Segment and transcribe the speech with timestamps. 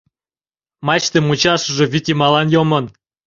[0.87, 2.85] Мачте мучаш уже вӱд йымалан йомын.